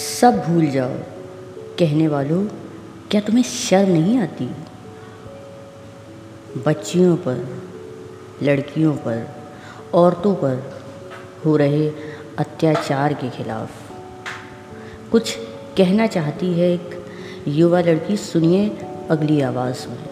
[0.00, 0.94] सब भूल जाओ।
[1.78, 2.46] कहने वालों,
[3.10, 4.50] क्या तुम्हें शर्म नहीं आती?
[6.66, 7.62] बच्चियों पर,
[8.42, 9.28] लड़कियों पर,
[9.94, 10.82] औरतों पर
[11.44, 11.90] हो रहे
[12.38, 13.70] अत्याचार के खिलाफ।
[15.12, 15.36] कुछ
[15.76, 17.06] कहना चाहती है एक
[17.48, 18.68] युवा लड़की, सुनिए
[19.10, 20.09] अगली आवाज़ में।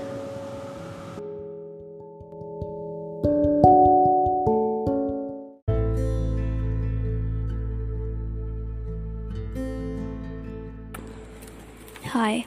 [12.09, 12.45] हाय,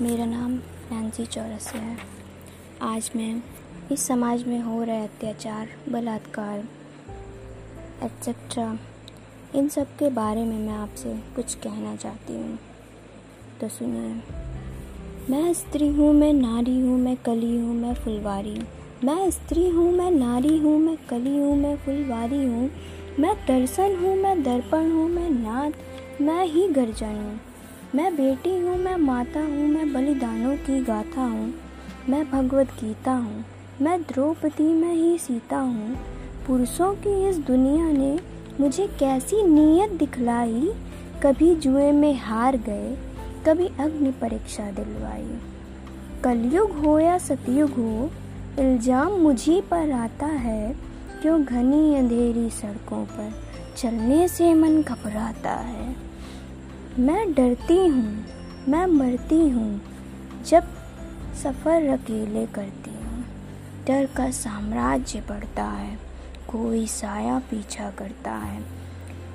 [0.00, 0.52] मेरा नाम
[0.92, 1.96] नैन्सी चौरसिया है।
[2.82, 3.42] आज मैं
[3.92, 6.58] इस समाज में हो रहे अत्याचार, बलात्कार
[8.02, 8.78] एट्सेट्रा
[9.54, 12.58] इन सब के बारे में मैं आपसे कुछ कहना चाहती हूँ।
[13.60, 14.22] तो सुनिए,
[15.30, 18.60] मैं स्त्री हूँ, मैं नारी हूँ, मैं कली हूँ, मैं फुलवारी
[19.04, 22.70] मैं स्त्री हूँ, मैं नारी हूँ, मैं कली हूँ, मैं फुलवारी हूँ।
[23.18, 25.74] मैं दर्शन हूँ, मैं दर्पण हूँ, मैं नाद,
[26.20, 27.53] मैं ही गर्जन हूँ।
[27.94, 31.54] मैं बेटी हूँ, मैं माता हूँ, मैं बलिदानों की गाथा हूँ,
[32.08, 33.44] मैं भगवत गीता हूँ,
[33.82, 35.96] मैं द्रौपदी, मैं ही सीता हूँ।
[36.46, 38.18] पुरुषों की इस दुनिया ने
[38.60, 40.72] मुझे कैसी नीयत दिखलाई?
[41.22, 42.96] कभी जुए में हार गए,
[43.46, 45.38] कभी अग्नि परीक्षा दिलवाई।
[46.24, 48.10] कलयुग हो या सतयुग हो,
[48.58, 50.76] इल्ज़ाम मुझी पर आता है,
[51.22, 53.32] क्यों घनी अंधेरी सड़कों पर
[53.76, 56.03] चलने से मन घबराता है।
[56.98, 58.24] मैं डरती हूँ,
[58.68, 59.80] मैं मरती हूँ,
[60.46, 60.62] जब
[61.42, 63.24] सफ़र अकेले करती हूँ।
[63.86, 65.98] डर का साम्राज्य बढ़ता है,
[66.48, 68.62] कोई साया पीछा करता है।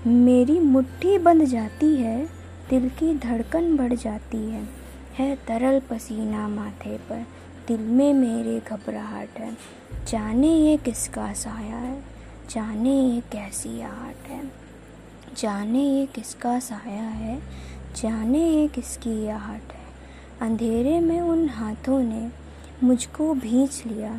[0.07, 2.29] मेरी मुट्ठी बंध जाती है,
[2.69, 4.69] दिल की धड़कन बढ़ जाती है।
[5.17, 7.25] है तरल पसीना माथे पर,
[7.67, 9.57] दिल में मेरे घबराहट है।
[10.07, 12.03] जाने ये किसका साया है,
[12.49, 14.68] जाने ये कैसी आहट है।
[15.37, 17.39] जाने ये किसका साया है,
[17.95, 19.87] जाने ये किसकी आहट है।
[20.41, 22.29] अंधेरे में उन हाथों ने
[22.83, 24.13] मुझको भींच लिया,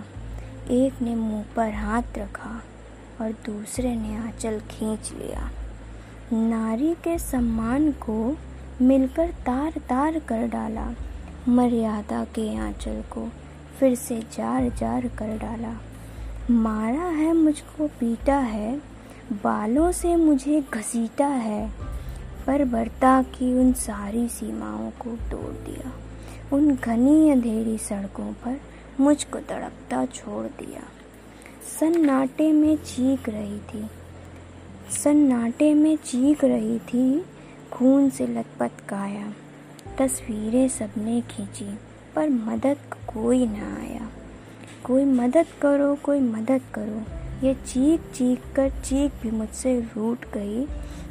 [0.70, 2.60] एक ने मुँह पर हाथ रखा
[3.20, 5.50] और दूसरे ने आंचल खींच लिया।
[6.32, 8.36] नारी के सम्मान को
[8.82, 10.94] मिलकर तार तार कर डाला,
[11.48, 13.28] मर्यादा के आंचल को
[13.78, 15.76] फिर से जार जार कर डाला।
[16.50, 18.80] मारा है मुझको, पीटा है
[19.32, 21.70] बालों से मुझे घसीटा है,
[22.46, 25.92] पर बर्ता की उन सारी सीमाओं को तोड़ दिया।
[26.56, 28.60] उन घनी अंधेरी सड़कों पर
[29.00, 30.82] मुझको तड़पता छोड़ दिया।
[31.80, 33.86] सन्नाटे में चीख रही थी।
[34.90, 37.24] सन्नाटे में चीख रही थी,
[37.72, 39.32] खून से लथपथ काया।
[39.98, 41.78] तस्वीरें सबने खींची,
[42.16, 44.10] पर मदद कोई ना आया।
[44.84, 50.66] कोई मदद करो, कोई मदद करो। ये चीख चीख कर चीख भी मुझसे रूट गई।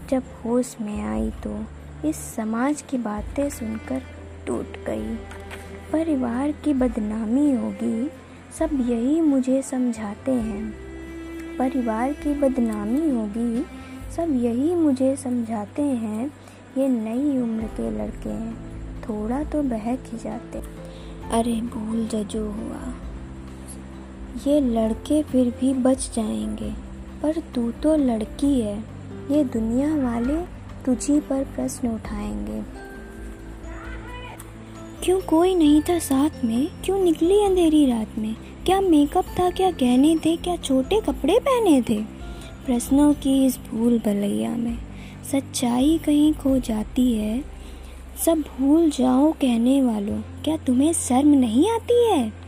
[0.10, 1.64] जब होश में आई तो
[2.08, 4.02] इस समाज की बातें सुनकर
[4.48, 5.16] टूट गई।
[5.94, 8.10] परिवार की बदनामी होगी,
[8.60, 10.64] सब यही मुझे समझाते हैं।
[11.58, 13.66] परिवार की बदनामी होगी,
[14.16, 16.32] सब यही मुझे समझाते हैं।
[16.78, 18.56] ये नई उम्र के लड़के हैं,
[19.02, 20.62] थोड़ा तो बहक ही जाते।
[21.32, 22.94] अरे भूल जो हुआ।
[24.48, 26.74] ये लड़के फिर भी बच जाएँगे।
[27.22, 28.80] पर तू तो लड़की है।
[29.32, 32.90] ये दुनिया वाले तुझी पर प्रश्न उठाएँगे।
[35.04, 36.68] क्यों कोई नहीं था साथ में?
[36.86, 38.36] क्यों निकली अंधेरी रात में?
[38.66, 42.04] क्या मेकअप था, क्या गहने थे, क्या छोटे कपड़े पहने थे?
[42.66, 44.78] प्रश्नों की इस भूल भलैया में
[45.32, 47.44] सच्चाई कहीं खो जाती है।
[48.26, 52.39] सब भूल जाओ कहने वालों। क्या तुम्हें शर्म नहीं आती है?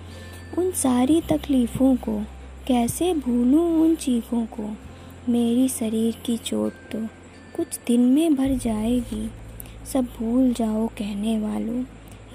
[0.58, 2.20] उन सारी तकलीफ़ों को
[2.68, 4.76] कैसे भूलूं उन चीखों को?
[5.30, 7.08] मेरी शरीर की चोट तो
[7.56, 9.30] कुछ दिन में भर जाएगी।
[9.94, 11.84] सब भूल जाओ कहने वालों।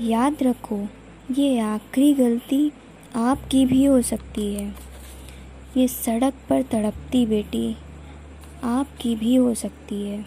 [0.00, 0.86] याद रखो,
[1.30, 2.72] ये आखिरी गलती
[3.16, 4.74] आपकी भी हो सकती है।
[5.76, 7.76] ये सड़क पर तड़पती बेटी
[8.64, 10.26] आपकी भी हो सकती है।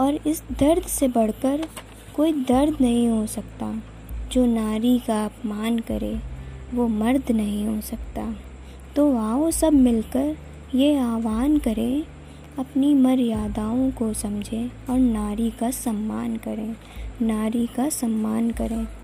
[0.00, 1.68] और इस दर्द से बढ़कर
[2.16, 3.82] कोई दर्द नहीं हो सकता,
[4.32, 6.33] जो नारी का अपमान करे।
[6.74, 8.34] वो मर्द नहीं हो सकता।
[8.96, 10.36] तो आओ सब मिलकर
[10.74, 12.04] ये आह्वान करें,
[12.58, 16.76] अपनी मर्यादाओं को समझें और नारी का सम्मान करें।
[17.22, 19.03] नारी का सम्मान करें।